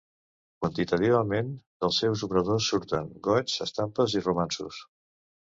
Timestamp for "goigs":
3.29-3.59